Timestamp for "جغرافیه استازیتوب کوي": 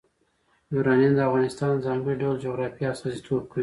2.45-3.59